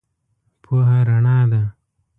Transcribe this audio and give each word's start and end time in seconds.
پوهه 0.63 0.97
رنا 1.07 1.37
ده. 1.51 1.61